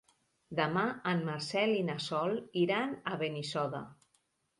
Demà 0.59 0.85
en 1.11 1.19
Marcel 1.27 1.73
i 1.79 1.83
na 1.89 1.97
Sol 2.05 2.33
iran 2.63 2.97
a 3.13 3.21
Benissoda. 3.25 3.83